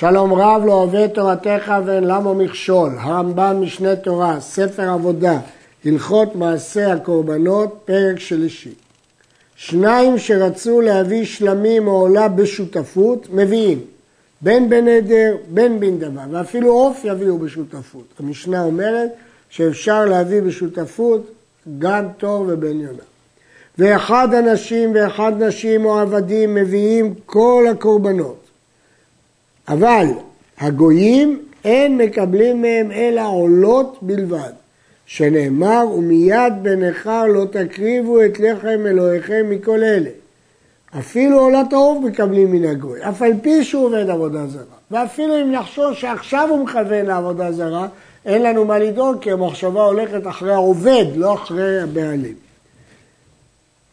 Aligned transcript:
שלום 0.00 0.32
רב 0.32 0.62
לא 0.66 0.72
אוהב 0.72 1.06
תורתך 1.06 1.72
ואין 1.84 2.04
למה 2.04 2.34
מכשול, 2.34 2.92
הרמב"ם 2.98 3.56
משנה 3.60 3.96
תורה, 3.96 4.40
ספר 4.40 4.90
עבודה, 4.90 5.38
הלכות 5.84 6.36
מעשה 6.36 6.92
הקורבנות, 6.92 7.78
פרק 7.84 8.18
שלישי. 8.18 8.74
שניים 9.56 10.18
שרצו 10.18 10.80
להביא 10.80 11.24
שלמים 11.24 11.88
או 11.88 11.92
עולה 11.92 12.28
בשותפות, 12.28 13.26
מביאים. 13.32 13.80
בין 14.40 14.68
בנדר, 14.68 15.36
בין 15.48 15.80
בנדבה, 15.80 16.24
ואפילו 16.30 16.72
עוף 16.72 17.00
יביאו 17.04 17.38
בשותפות. 17.38 18.06
המשנה 18.18 18.64
אומרת 18.64 19.10
שאפשר 19.50 20.04
להביא 20.04 20.40
בשותפות 20.40 21.30
גם 21.78 22.04
תור 22.18 22.44
ובן 22.48 22.80
יונה. 22.80 23.04
ואחד 23.78 24.34
אנשים 24.34 24.92
ואחד 24.94 25.42
נשים 25.42 25.84
או 25.84 25.98
עבדים 25.98 26.54
מביאים 26.54 27.14
כל 27.26 27.64
הקורבנות. 27.70 28.47
אבל 29.68 30.06
הגויים 30.58 31.42
אין 31.64 31.98
מקבלים 31.98 32.62
מהם 32.62 32.92
אלא 32.92 33.28
עולות 33.28 33.98
בלבד, 34.02 34.52
שנאמר 35.06 35.86
ומיד 35.94 36.52
בנכר 36.62 37.24
לא 37.26 37.44
תקריבו 37.50 38.24
את 38.24 38.40
לחם 38.40 38.86
אלוהיכם 38.86 39.46
מכל 39.50 39.84
אלה. 39.84 40.10
אפילו 40.98 41.38
עולת 41.38 41.72
העוף 41.72 42.04
מקבלים 42.04 42.52
מן 42.52 42.64
הגוי, 42.64 43.08
אף 43.08 43.22
על 43.22 43.32
פי 43.42 43.64
שהוא 43.64 43.86
עובד 43.86 44.10
עבודה 44.10 44.46
זרה. 44.46 44.62
ואפילו 44.90 45.40
אם 45.42 45.52
נחשוב 45.52 45.94
שעכשיו 45.94 46.48
הוא 46.50 46.64
מכוון 46.64 47.06
לעבודה 47.06 47.52
זרה, 47.52 47.88
אין 48.26 48.42
לנו 48.42 48.64
מה 48.64 48.78
לדאוג 48.78 49.16
כי 49.20 49.32
המחשבה 49.32 49.82
הולכת 49.82 50.26
אחרי 50.26 50.52
העובד, 50.52 51.04
לא 51.16 51.34
אחרי 51.34 51.80
הבעלים. 51.80 52.34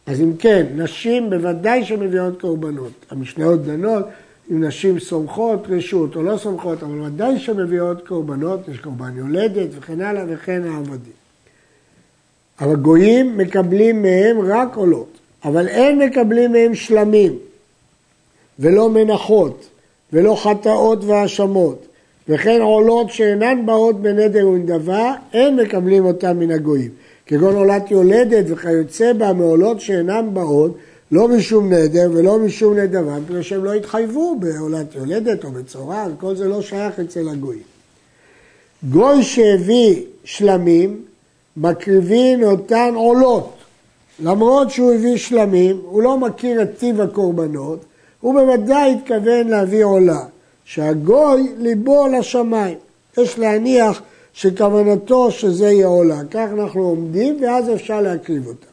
אז 0.07 0.21
אם 0.21 0.31
כן, 0.39 0.65
נשים 0.75 1.29
בוודאי 1.29 1.85
שמביאות 1.85 2.41
קורבנות. 2.41 2.91
המשניות 3.11 3.63
דנות 3.63 4.05
אם 4.51 4.63
נשים 4.63 4.99
סומכות 4.99 5.67
רשות 5.69 6.15
או 6.15 6.23
לא 6.23 6.37
סומכות, 6.37 6.83
אבל 6.83 7.01
ודאי 7.01 7.39
שמביאות 7.39 8.07
קורבנות, 8.07 8.67
יש 8.67 8.79
קורבן 8.79 9.17
יולדת 9.17 9.67
וכן 9.71 10.01
הלאה 10.01 10.23
וכן 10.27 10.61
העבדים. 10.63 11.13
אבל 12.61 12.75
גויים 12.75 13.37
מקבלים 13.37 14.01
מהם 14.01 14.37
רק 14.41 14.75
עולות, 14.75 15.17
אבל 15.45 15.67
אין 15.67 15.99
מקבלים 15.99 16.51
מהם 16.51 16.75
שלמים, 16.75 17.37
ולא 18.59 18.89
מנחות, 18.89 19.67
ולא 20.13 20.35
חטאות 20.35 21.03
והאשמות, 21.03 21.85
וכן 22.29 22.61
עולות 22.61 23.09
שאינן 23.09 23.65
באות 23.65 24.01
בנדר 24.01 24.47
ונדבה, 24.47 25.13
אין 25.33 25.55
מקבלים 25.55 26.05
אותם 26.05 26.39
מן 26.39 26.51
הגויים. 26.51 26.91
כגון 27.25 27.55
עולת 27.55 27.91
יולדת 27.91 28.45
וכיוצא 28.47 29.13
בה 29.13 29.33
מעולות 29.33 29.81
שאינן 29.81 30.29
באות, 30.33 30.77
לא 31.11 31.27
משום 31.27 31.73
נדר 31.73 32.09
ולא 32.13 32.39
משום 32.39 32.77
נדבה, 32.77 33.19
מפני 33.19 33.43
שהם 33.43 33.63
לא 33.63 33.73
התחייבו 33.73 34.35
בעולת 34.39 34.95
יולדת 34.95 35.43
או 35.43 35.51
בצורה, 35.51 36.07
וכל 36.13 36.35
זה 36.35 36.47
לא 36.47 36.61
שייך 36.61 36.99
אצל 36.99 37.29
הגויים. 37.29 37.63
גוי 38.89 39.23
שהביא 39.23 40.01
שלמים, 40.23 41.01
מקריבין 41.57 42.43
אותן 42.43 42.91
עולות. 42.95 43.53
למרות 44.23 44.71
שהוא 44.71 44.93
הביא 44.93 45.17
שלמים, 45.17 45.81
הוא 45.85 46.03
לא 46.03 46.17
מכיר 46.17 46.61
את 46.61 46.69
טיב 46.77 47.01
הקורבנות, 47.01 47.85
הוא 48.21 48.33
בוודאי 48.33 48.93
התכוון 48.93 49.47
להביא 49.47 49.83
עולה, 49.83 50.23
שהגוי 50.65 51.53
ליבו 51.57 52.07
לשמיים. 52.07 52.77
יש 53.17 53.39
להניח 53.39 54.01
שכוונתו 54.33 55.31
שזה 55.31 55.65
יהיה 55.65 55.87
עולה. 55.87 56.21
כך 56.31 56.47
אנחנו 56.53 56.81
עומדים 56.81 57.43
ואז 57.43 57.69
אפשר 57.73 58.01
להקריב 58.01 58.47
אותה. 58.47 58.65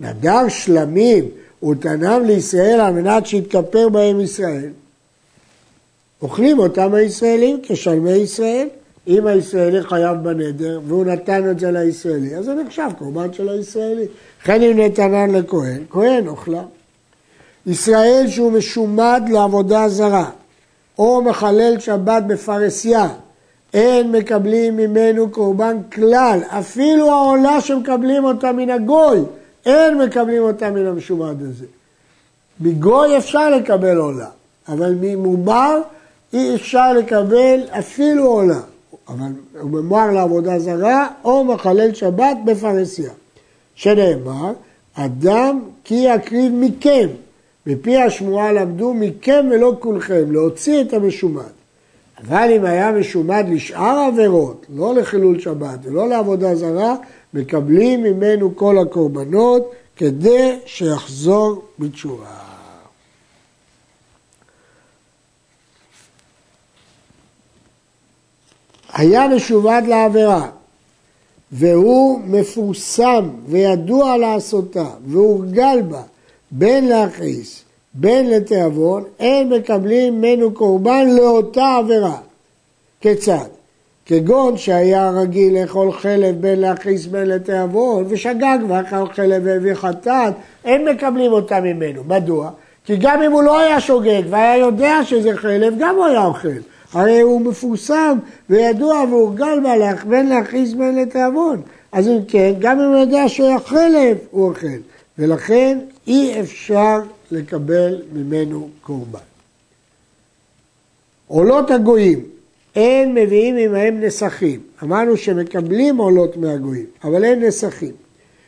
נדר 0.00 0.48
שלמים 0.48 1.28
ותנם 1.64 2.22
לישראל 2.26 2.80
על 2.80 2.92
מנת 2.92 3.26
שיתכפר 3.26 3.88
בהם 3.88 4.20
ישראל. 4.20 4.70
אוכלים 6.22 6.58
אותם 6.58 6.94
הישראלים 6.94 7.60
כשלמי 7.62 8.12
ישראל. 8.12 8.68
אם 9.06 9.26
הישראלי 9.26 9.82
חייב 9.82 10.16
בנדר 10.16 10.80
והוא 10.86 11.04
נתן 11.04 11.50
את 11.50 11.60
זה 11.60 11.70
לישראלי, 11.70 12.36
אז 12.36 12.44
זה 12.44 12.54
נחשב 12.54 12.88
קורבן 12.98 13.32
של 13.32 13.48
הישראלי. 13.48 14.04
לכן 14.42 14.62
אם 14.62 14.80
נתנן 14.80 15.30
לכהן, 15.30 15.82
כהן 15.90 16.28
אוכלה. 16.28 16.62
ישראל 17.66 18.24
שהוא 18.28 18.52
משומד 18.52 19.22
לעבודה 19.28 19.88
זרה, 19.88 20.30
או 20.98 21.22
מחלל 21.22 21.78
שבת 21.78 22.22
בפרסיה, 22.22 23.08
אין 23.74 24.12
מקבלים 24.12 24.76
ממנו 24.76 25.30
קורבן 25.30 25.76
כלל, 25.92 26.40
אפילו 26.48 27.10
העולה 27.10 27.60
שמקבלים 27.60 28.24
אותה 28.24 28.52
מן 28.52 28.70
הגוי, 28.70 29.18
אין 29.66 29.98
מקבלים 29.98 30.42
אותה 30.42 30.70
מן 30.70 30.86
המשומד 30.86 31.42
הזה. 31.42 31.66
מגוי 32.60 33.18
אפשר 33.18 33.50
לקבל 33.50 33.96
עולה, 33.96 34.28
אבל 34.68 34.94
ממובר 35.00 35.80
אי 36.32 36.54
אפשר 36.54 36.92
לקבל 36.92 37.60
אפילו 37.70 38.26
עולה. 38.26 38.60
אבל 39.08 39.32
הוא 39.60 39.70
ממוהר 39.70 40.10
לעבודה 40.10 40.58
זרה 40.58 41.08
או 41.24 41.44
מחלל 41.44 41.94
שבת 41.94 42.36
בפרסיה. 42.44 43.10
שנאמר, 43.74 44.52
אדם 44.94 45.60
כי 45.84 45.94
יקריב 45.94 46.52
מכם, 46.54 47.08
מפי 47.66 47.96
השמועה 47.96 48.52
למדו 48.52 48.94
מכם 48.94 49.46
ולא 49.50 49.76
כולכם, 49.78 50.32
להוציא 50.32 50.80
את 50.80 50.92
המשומד. 50.92 51.52
אבל 52.26 52.50
אם 52.56 52.64
היה 52.64 52.92
משומד 52.92 53.44
לשאר 53.48 53.98
העבירות, 53.98 54.66
לא 54.76 54.94
לחילול 54.94 55.40
שבת 55.40 55.78
ולא 55.82 56.08
לעבודה 56.08 56.54
זרה, 56.54 56.94
מקבלים 57.34 58.02
ממנו 58.02 58.56
כל 58.56 58.78
הקורבנות 58.78 59.70
כדי 59.96 60.58
שיחזור 60.66 61.62
בתשובה. 61.78 62.36
היה 68.92 69.28
משובד 69.28 69.82
לעבירה 69.88 70.48
והוא 71.52 72.20
מפורסם 72.26 73.30
וידוע 73.46 74.16
לעשותה 74.16 74.90
והורגל 75.06 75.82
בה 75.88 76.02
בין 76.50 76.88
להכעיס 76.88 77.62
בין 77.94 78.30
לתיאבון, 78.30 79.04
אין 79.18 79.48
מקבלים 79.48 80.18
ממנו 80.18 80.54
קורבן 80.54 81.08
לאותה 81.16 81.76
עבירה. 81.78 82.18
כיצד? 83.00 83.48
כגון 84.12 84.56
שהיה 84.56 85.10
רגיל 85.10 85.60
לאכול 85.60 85.92
חלב 85.92 86.40
בין 86.40 86.60
להכעיס 86.60 87.06
בין 87.06 87.28
לתיאבון 87.28 88.04
ושגג 88.08 88.58
ואכל 88.68 89.12
חלב 89.12 89.42
והביא 89.44 89.74
חטאת, 89.74 90.34
אין 90.64 90.88
מקבלים 90.88 91.32
אותה 91.32 91.60
ממנו. 91.60 92.02
מדוע? 92.06 92.50
כי 92.84 92.96
גם 92.96 93.22
אם 93.22 93.32
הוא 93.32 93.42
לא 93.42 93.58
היה 93.58 93.80
שוגג 93.80 94.22
והיה 94.30 94.56
יודע 94.56 95.04
שזה 95.04 95.36
חלב, 95.36 95.74
גם 95.78 95.96
הוא 95.96 96.06
היה 96.06 96.24
אוכל. 96.24 96.48
הרי 96.92 97.20
הוא 97.20 97.40
מפורסם 97.40 98.18
וידוע 98.50 99.04
והורגל 99.10 99.60
בהלך 99.62 100.04
בין 100.04 100.28
להכעיס 100.28 100.72
בין 100.72 100.96
לתיאבון. 100.96 101.62
אז 101.92 102.08
אם 102.08 102.18
כן, 102.28 102.52
גם 102.58 102.80
אם 102.80 102.88
הוא 102.88 102.98
יודע 102.98 103.28
שהוא 103.28 103.46
היה 103.46 103.60
חלב, 103.60 104.16
הוא 104.30 104.48
אוכל. 104.48 104.66
ולכן 105.18 105.78
אי 106.06 106.40
אפשר 106.40 107.00
לקבל 107.30 108.02
ממנו 108.12 108.68
קורבן. 108.82 109.18
עולות 111.26 111.70
הגויים, 111.70 112.20
אין 112.76 113.14
מביאים 113.14 113.56
עמהם 113.56 114.00
נסכים. 114.00 114.60
אמרנו 114.82 115.16
שמקבלים 115.16 115.96
עולות 115.96 116.36
מהגויים, 116.36 116.86
אבל 117.04 117.24
אין 117.24 117.44
נסכים. 117.44 117.92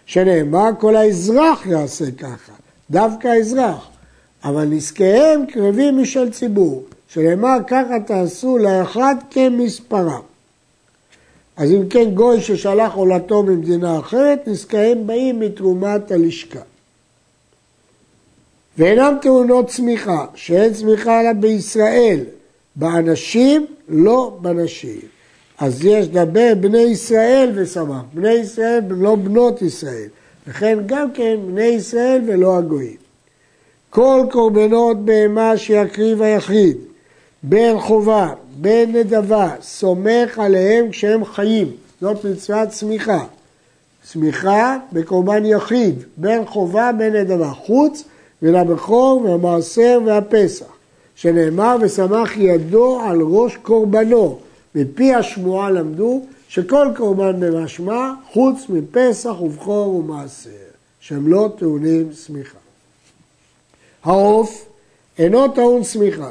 שנאמר 0.07 0.71
כל 0.79 0.97
האזרח 0.97 1.67
יעשה 1.67 2.11
ככה, 2.11 2.53
דווקא 2.91 3.29
האזרח. 3.29 3.89
אבל 4.45 4.65
נזקיהם 4.65 5.47
קרבים 5.47 5.99
משל 5.99 6.31
ציבור, 6.31 6.85
שנאמר 7.09 7.57
ככה 7.67 8.01
תעשו 8.07 8.59
לאחד 8.59 9.15
כמספרם. 9.31 10.21
אז 11.57 11.71
אם 11.71 11.89
כן 11.89 12.11
גוי 12.15 12.41
ששלח 12.41 12.95
עולתו 12.95 13.43
ממדינה 13.43 13.99
אחרת, 13.99 14.49
נזקיהם 14.49 15.07
באים 15.07 15.41
מתרומת 15.41 16.11
הלשכה. 16.11 16.61
ואינם 18.79 19.17
טעונות 19.23 19.69
צמיחה, 19.69 20.27
שאין 20.35 20.73
צמיחה 20.73 21.21
אלא 21.21 21.33
בישראל, 21.33 22.21
באנשים, 22.77 23.67
לא 23.89 24.37
בנשים. 24.41 25.01
אז 25.59 25.85
יש 25.85 26.07
לדבר 26.07 26.53
בני 26.61 26.79
ישראל 26.79 27.53
ושמח, 27.55 28.03
בני 28.15 28.33
ישראל 28.33 28.81
לא 28.89 29.15
בנות 29.15 29.63
ישראל, 29.63 30.09
וכן 30.49 30.79
גם 30.87 31.13
כן 31.13 31.37
בני 31.47 31.65
ישראל 31.65 32.23
ולא 32.27 32.57
הגויים. 32.59 32.97
כל 33.91 34.27
קורבנות 34.31 35.05
בהמה 35.05 35.57
שיקריב 35.57 36.23
היחיד, 36.23 36.77
בין 37.43 37.81
חובה, 37.81 38.33
בין 38.57 38.97
נדבה, 38.97 39.51
סומך 39.63 40.39
עליהם 40.39 40.91
כשהם 40.91 41.25
חיים, 41.25 41.71
זאת 42.01 42.25
מצוות 42.25 42.69
צמיחה. 42.69 43.25
צמיחה 44.05 44.77
בקורבן 44.93 45.45
יחיד, 45.45 45.95
בין 46.17 46.47
חובה, 46.47 46.91
בין 46.99 47.17
נדבה, 47.17 47.51
חוץ 47.51 48.05
ולבכור 48.43 49.23
והמעשר 49.25 49.99
והפסח, 50.07 50.74
שנאמר 51.17 51.77
ושמח 51.81 52.37
ידו 52.37 53.01
על 53.01 53.21
ראש 53.23 53.57
קורבנו, 53.57 54.39
מפי 54.75 55.15
השמועה 55.15 55.71
למדו 55.71 56.23
שכל 56.49 56.87
קורבן 56.97 57.41
במשמע 57.41 58.13
חוץ 58.33 58.67
מפסח 58.69 59.41
ובכור 59.41 59.95
ומעשר, 59.95 60.51
שהם 61.01 61.29
לא 61.29 61.49
טעונים 61.59 62.13
שמיכה. 62.27 62.59
העוף 64.05 64.67
אינו 65.19 65.49
טעון 65.49 65.85
שמיכה, 65.85 66.31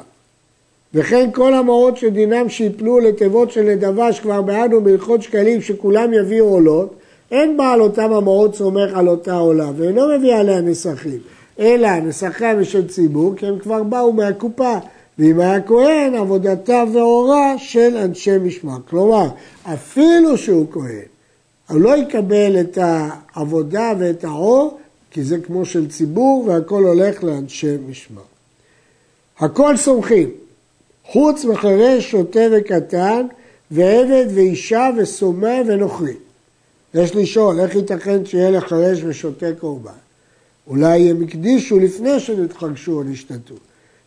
וכן 0.93 1.29
כל 1.33 1.53
המעות 1.53 1.97
שדינם 1.97 2.49
שיפלו 2.49 2.99
לתיבות 2.99 3.51
של 3.51 3.61
נדבה 3.61 4.13
שכבר 4.13 4.41
בעדנו 4.41 4.83
בהלכות 4.83 5.21
שקלים 5.21 5.61
שכולם 5.61 6.13
יביאו 6.13 6.45
עולות, 6.45 6.95
אין 7.31 7.57
בעל 7.57 7.81
אותם 7.81 8.13
המעות 8.13 8.55
סומך 8.55 8.89
על 8.93 9.07
אותה 9.07 9.35
עולה 9.35 9.69
ואינו 9.77 10.01
מביא 10.17 10.35
עליה 10.35 10.61
נסכים, 10.61 11.19
אלא 11.59 11.99
נסחיה 11.99 12.53
ושל 12.57 12.87
ציבור 12.87 13.33
כי 13.37 13.45
הם 13.45 13.59
כבר 13.59 13.83
באו 13.83 14.13
מהקופה 14.13 14.77
ואם 15.19 15.39
היה 15.39 15.61
כהן 15.61 16.15
עבודתה 16.15 16.83
ואורה 16.93 17.57
של 17.57 17.97
אנשי 17.97 18.37
משמר. 18.37 18.77
כלומר, 18.89 19.27
אפילו 19.63 20.37
שהוא 20.37 20.67
כהן, 20.71 21.05
הוא 21.69 21.81
לא 21.81 21.97
יקבל 21.97 22.59
את 22.59 22.77
העבודה 22.81 23.93
ואת 23.99 24.23
האור 24.23 24.77
כי 25.11 25.23
זה 25.23 25.37
כמו 25.37 25.65
של 25.65 25.89
ציבור 25.89 26.45
והכל 26.47 26.83
הולך 26.83 27.23
לאנשי 27.23 27.77
משמר. 27.89 28.21
הכל 29.39 29.77
סומכים, 29.77 30.29
חוץ 31.05 31.45
מחירש, 31.45 32.11
שוטה 32.11 32.39
וקטן, 32.51 33.25
ועבד 33.71 34.25
ואישה 34.35 34.89
וסומא 34.97 35.61
ונוכרי. 35.67 36.13
יש 36.93 37.15
לשאול, 37.15 37.59
איך 37.59 37.75
ייתכן 37.75 38.25
שיהיה 38.25 38.51
לחרש 38.51 39.03
ושוטה 39.03 39.45
קורבן? 39.59 39.91
אולי 40.67 41.09
הם 41.09 41.23
הקדישו 41.23 41.79
לפני 41.79 42.19
שנתחגשו 42.19 42.91
או 42.91 43.03
נשתתו. 43.03 43.55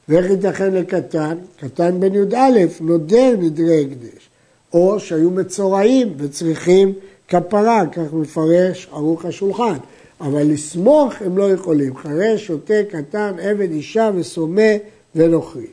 ואיך 0.08 0.30
ייתכן 0.30 0.74
לקטן? 0.74 1.38
קטן 1.60 2.00
בן 2.00 2.14
י"א, 2.14 2.66
נודר 2.80 3.34
נדרי 3.38 3.84
הקדש. 3.84 4.28
או 4.72 5.00
שהיו 5.00 5.30
מצורעים 5.30 6.14
וצריכים 6.16 6.92
כפרה, 7.28 7.82
כך 7.92 8.12
מפרש 8.12 8.88
ערוך 8.92 9.24
השולחן. 9.24 9.76
אבל 10.20 10.42
לסמוך 10.52 11.12
הם 11.20 11.38
לא 11.38 11.50
יכולים. 11.50 11.96
חרש, 11.96 12.46
שוטה, 12.46 12.74
קטן, 12.90 13.32
עבד, 13.40 13.70
אישה 13.70 14.10
וסומא 14.14 14.72
ונוכרי. 15.14 15.66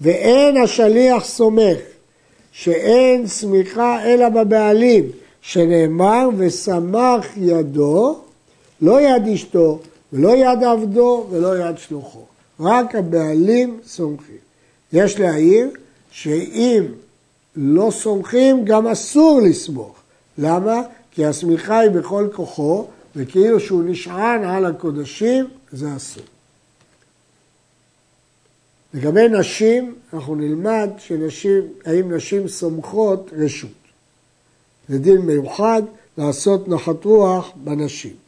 ואין 0.00 0.56
השליח 0.56 1.24
סומך 1.24 1.78
שאין 2.52 3.26
סמיכה 3.26 4.04
אלא 4.04 4.28
בבעלים, 4.28 5.04
שנאמר 5.42 6.28
ושמח 6.36 7.26
ידו, 7.36 8.23
לא 8.80 9.00
יד 9.00 9.28
אשתו 9.34 9.80
ולא 10.12 10.36
יד 10.36 10.64
עבדו 10.64 11.26
ולא 11.30 11.58
יד 11.58 11.78
שלוחו. 11.78 12.24
רק 12.60 12.94
הבעלים 12.94 13.80
סומכים. 13.86 14.36
יש 14.92 15.20
להעיר 15.20 15.70
שאם 16.10 16.84
לא 17.56 17.90
סומכים 17.90 18.64
גם 18.64 18.86
אסור 18.86 19.40
לסמוך. 19.44 19.96
למה? 20.38 20.82
כי 21.10 21.26
הסמיכה 21.26 21.78
היא 21.78 21.90
בכל 21.90 22.28
כוחו 22.32 22.86
וכאילו 23.16 23.60
שהוא 23.60 23.82
נשען 23.86 24.44
על 24.44 24.64
הקודשים 24.66 25.48
זה 25.72 25.96
אסור. 25.96 26.24
לגבי 28.94 29.28
נשים, 29.28 29.94
אנחנו 30.12 30.34
נלמד 30.34 30.90
שנשים, 30.98 31.62
האם 31.84 32.12
נשים 32.12 32.48
סומכות 32.48 33.30
רשות. 33.36 33.70
זה 34.88 34.98
דין 34.98 35.20
מיוחד 35.20 35.82
לעשות 36.18 36.68
נחת 36.68 37.04
רוח 37.04 37.50
בנשים. 37.56 38.23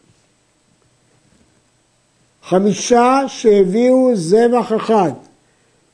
חמישה 2.49 3.21
שהביאו 3.29 4.11
זבח 4.15 4.73
אחד, 4.77 5.11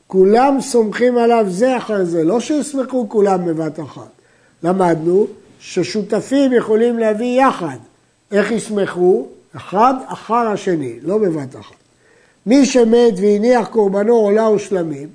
כולם 0.06 0.60
סומכים 0.60 1.18
עליו 1.18 1.46
זה 1.48 1.76
אחר 1.76 2.04
זה, 2.04 2.24
לא 2.24 2.40
שיסמכו 2.40 3.08
כולם 3.08 3.44
בבת 3.44 3.80
אחת. 3.80 4.10
למדנו 4.62 5.26
ששותפים 5.60 6.52
יכולים 6.52 6.98
להביא 6.98 7.42
יחד. 7.42 7.76
איך 8.32 8.50
יסמכו? 8.50 9.26
אחד 9.56 9.94
אחר 10.06 10.34
השני, 10.34 10.98
לא 11.02 11.18
בבת 11.18 11.56
אחת. 11.56 11.74
מי 12.46 12.66
שמת 12.66 13.14
והניח 13.16 13.68
קורבנו 13.68 14.14
עולה 14.14 14.50
ושלמים, 14.50 15.08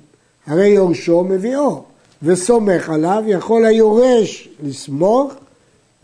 הרי 0.46 0.68
יורשו 0.68 1.24
מביאו, 1.24 1.82
וסומך 2.22 2.90
עליו, 2.90 3.22
יכול 3.26 3.64
היורש 3.64 4.48
לסמוך 4.62 5.32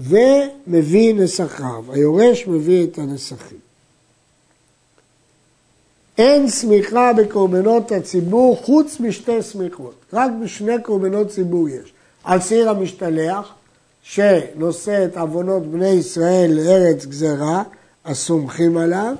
ומביא 0.00 1.14
נסחיו. 1.14 1.84
היורש 1.92 2.46
מביא 2.46 2.84
את 2.84 2.98
הנסחים. 2.98 3.63
אין 6.18 6.48
סמיכה 6.48 7.12
בקורבנות 7.12 7.92
הציבור 7.92 8.56
חוץ 8.56 9.00
משתי 9.00 9.42
סמיכות. 9.42 9.94
רק 10.12 10.30
בשני 10.42 10.82
קורבנות 10.82 11.28
ציבור 11.28 11.68
יש. 11.68 11.92
על 12.24 12.40
סיר 12.40 12.70
המשתלח, 12.70 13.54
שנושא 14.02 15.04
את 15.04 15.16
עוונות 15.16 15.66
בני 15.66 15.88
ישראל 15.88 16.50
לארץ 16.52 17.06
גזרה, 17.06 17.62
הסומכים 18.04 18.76
עליו, 18.76 19.14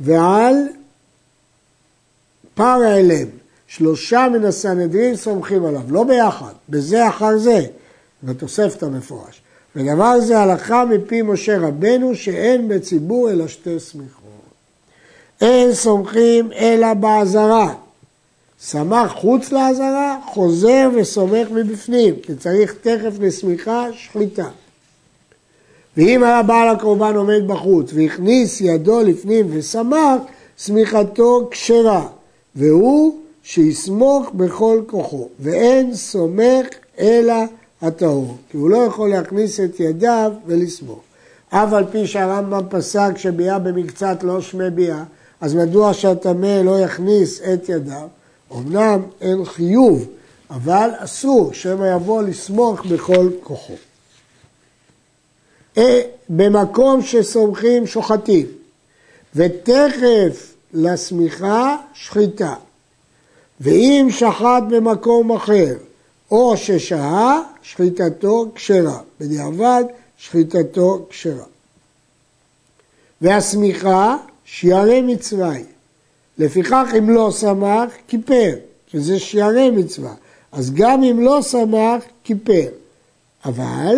ועל 0.00 0.54
פר 2.54 2.80
האלם. 2.86 3.28
שלושה 3.66 4.28
מן 4.32 4.44
הסנהדרין 4.44 5.16
סומכים 5.16 5.64
עליו, 5.64 5.82
לא 5.88 6.04
ביחד, 6.04 6.52
בזה 6.68 7.08
אחר 7.08 7.38
זה, 7.38 7.60
בתוספת 8.22 8.82
המפורש. 8.82 9.42
ודבר 9.76 10.20
זה 10.20 10.38
הלכה 10.38 10.84
מפי 10.84 11.22
משה 11.22 11.58
רבנו 11.58 12.14
שאין 12.14 12.68
בציבור 12.68 13.30
אלא 13.30 13.48
שתי 13.48 13.80
סמיכות. 13.80 14.17
אין 15.40 15.74
סומכים 15.74 16.52
אלא 16.52 16.94
בעזרה. 16.94 17.74
סמך 18.60 19.10
חוץ 19.10 19.52
לעזרה, 19.52 20.18
חוזר 20.26 20.90
וסומך 20.94 21.50
מבפנים, 21.50 22.14
כי 22.22 22.34
צריך 22.34 22.74
תכף 22.80 23.12
לסמיכה 23.20 23.86
שחיטה. 23.92 24.48
ואם 25.96 26.22
היה 26.22 26.42
בעל 26.42 26.68
הקורבן 26.68 27.16
עומד 27.16 27.42
בחוץ 27.46 27.90
והכניס 27.94 28.60
ידו 28.60 29.00
לפנים 29.00 29.46
וסמך, 29.50 30.20
סמיכתו 30.58 31.48
כשרה, 31.50 32.06
והוא 32.56 33.16
שיסמוך 33.42 34.30
בכל 34.34 34.82
כוחו, 34.86 35.28
ואין 35.40 35.94
סומך 35.94 36.66
אלא 36.98 37.34
הטהור, 37.82 38.36
כי 38.50 38.56
הוא 38.56 38.70
לא 38.70 38.76
יכול 38.76 39.10
להכניס 39.10 39.60
את 39.60 39.80
ידיו 39.80 40.32
ולסמוך. 40.46 41.00
אף 41.50 41.72
על 41.72 41.84
פי 41.90 42.06
שהרמב"ם 42.06 42.62
פסק 42.70 43.10
שביאה 43.16 43.58
במקצת 43.58 44.22
לא 44.22 44.40
שמי 44.40 44.70
ביאה, 44.70 45.02
אז 45.40 45.54
מדוע 45.54 45.94
שהטמא 45.94 46.60
לא 46.64 46.80
יכניס 46.80 47.40
את 47.40 47.68
ידיו? 47.68 48.08
אמנם 48.52 49.02
אין 49.20 49.44
חיוב, 49.44 50.06
אבל 50.50 50.90
אסור 50.96 51.52
שמא 51.52 51.86
יבוא 51.94 52.22
לסמוך 52.22 52.86
בכל 52.86 53.30
כוחו. 53.42 53.74
אה, 55.78 56.00
במקום 56.28 57.02
שסומכים 57.02 57.86
שוחטים, 57.86 58.46
ותכף 59.34 60.54
לשמיכה 60.74 61.76
שחיטה. 61.94 62.54
ואם 63.60 64.08
שחט 64.10 64.62
במקום 64.70 65.32
אחר, 65.32 65.74
או 66.30 66.56
ששהה, 66.56 67.40
שחיטתו 67.62 68.46
כשרה. 68.54 69.00
בדיעבד, 69.20 69.84
שחיטתו 70.18 71.06
כשרה. 71.10 71.44
והשמיכה, 73.20 74.16
שיערי 74.50 75.00
מצווה 75.00 75.50
היא. 75.50 75.64
לפיכך 76.38 76.86
אם 76.98 77.10
לא 77.10 77.30
שמח, 77.30 77.90
כיפר, 78.08 78.54
שזה 78.86 79.18
שיערי 79.18 79.70
מצווה. 79.70 80.14
אז 80.52 80.70
גם 80.74 81.02
אם 81.02 81.20
לא 81.20 81.42
שמח, 81.42 82.02
כיפר. 82.24 82.68
אבל 83.44 83.96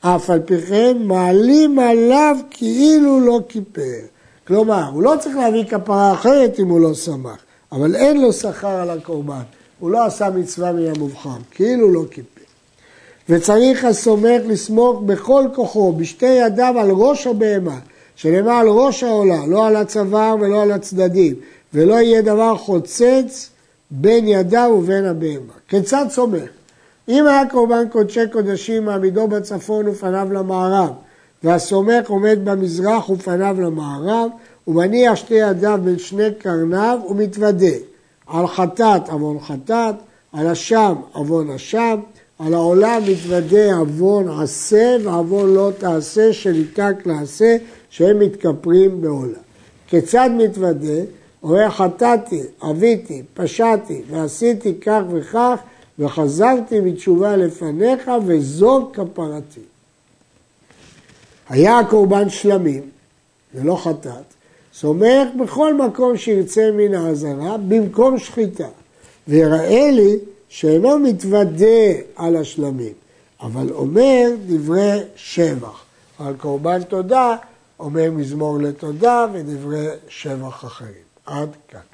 אף 0.00 0.30
על 0.30 0.40
פי 0.40 0.60
כן 0.60 0.96
מעלים 1.00 1.78
עליו 1.78 2.36
כאילו 2.50 3.20
לא 3.20 3.40
כיפר. 3.48 4.00
כלומר, 4.46 4.84
הוא 4.92 5.02
לא 5.02 5.14
צריך 5.20 5.36
להביא 5.36 5.64
כפרה 5.64 6.12
אחרת 6.12 6.60
אם 6.60 6.68
הוא 6.68 6.80
לא 6.80 6.94
שמח, 6.94 7.38
אבל 7.72 7.96
אין 7.96 8.20
לו 8.20 8.32
שכר 8.32 8.68
על 8.80 8.90
הקורבן. 8.90 9.42
הוא 9.78 9.90
לא 9.90 10.04
עשה 10.04 10.30
מצווה 10.30 10.72
מן 10.72 10.86
המובחן, 10.96 11.38
כאילו 11.50 11.92
לא 11.92 12.02
כיפר. 12.10 12.40
וצריך 13.28 13.84
הסומך 13.84 14.42
לסמוך 14.46 15.00
בכל 15.06 15.44
כוחו, 15.54 15.92
בשתי 15.92 16.26
ידיו 16.26 16.74
על 16.78 16.90
ראש 16.90 17.26
הבהמה, 17.26 17.78
שנאמר 18.20 18.52
על 18.52 18.68
ראש 18.68 19.02
העולה, 19.02 19.46
לא 19.46 19.66
על 19.66 19.76
הצוואר 19.76 20.36
ולא 20.40 20.62
על 20.62 20.72
הצדדים, 20.72 21.34
ולא 21.74 21.94
יהיה 21.94 22.22
דבר 22.22 22.56
חוצץ 22.56 23.50
בין 23.90 24.28
ידיו 24.28 24.70
ובין 24.78 25.04
הבהמה. 25.04 25.52
כיצד 25.68 26.06
סומך? 26.10 26.48
אם 27.08 27.26
היה 27.26 27.42
קורבן 27.50 27.88
קודשי 27.88 28.20
קודשים 28.32 28.84
מעמידו 28.84 29.28
בצפון 29.28 29.88
ופניו 29.88 30.28
למערב, 30.32 30.90
והסומך 31.44 32.10
עומד 32.10 32.38
במזרח 32.44 33.10
ופניו 33.10 33.56
למערב, 33.60 34.30
ומניח 34.68 35.14
שתי 35.14 35.34
ידיו 35.34 35.80
בין 35.84 35.98
שני 35.98 36.34
קרניו 36.38 36.98
ומתוודה. 37.10 37.76
על 38.26 38.46
חטאת 38.46 39.08
עוון 39.08 39.40
חטאת, 39.40 39.94
על 40.32 40.46
אשם 40.46 40.94
עוון 41.12 41.50
אשם, 41.50 42.00
על 42.38 42.54
העולם 42.54 43.02
מתוודה 43.08 43.74
עוון 43.74 44.40
עשה 44.42 44.96
ועוון 45.04 45.54
לא 45.54 45.70
תעשה 45.78 46.32
שניתק 46.32 46.94
לעשה 47.06 47.56
שהם 47.90 48.18
מתכפרים 48.18 49.00
בעולם. 49.00 49.40
כיצד 49.86 50.30
מתוודה? 50.36 51.02
אומר 51.42 51.70
חטאתי, 51.70 52.42
עוויתי, 52.58 53.22
פשעתי 53.34 54.02
ועשיתי 54.10 54.74
כך 54.80 55.00
וכך 55.12 55.58
וחזרתי 55.98 56.80
בתשובה 56.80 57.36
לפניך 57.36 58.10
וזו 58.26 58.90
כפרתי. 58.92 59.60
היה 61.48 61.78
הקורבן 61.78 62.28
שלמים, 62.28 62.82
ולא 63.54 63.76
חטאת, 63.76 64.34
סומך 64.74 65.28
בכל 65.40 65.74
מקום 65.74 66.16
שירצה 66.16 66.70
מן 66.76 66.94
האזהרה 66.94 67.56
במקום 67.56 68.18
שחיטה. 68.18 68.68
ויראה 69.28 69.90
לי 69.90 70.16
שאינו 70.48 70.98
מתוודה 70.98 71.90
על 72.16 72.36
השלמים, 72.36 72.92
אבל 73.40 73.72
אומר 73.72 74.30
דברי 74.46 74.98
שבח. 75.16 75.84
על 76.18 76.34
קורבן 76.36 76.82
תודה 76.82 77.36
אומר 77.80 78.10
מזמור 78.10 78.58
לתודה 78.58 79.26
ודברי 79.32 79.86
שבח 80.08 80.64
אחרים. 80.64 81.04
עד 81.26 81.56
כאן. 81.68 81.89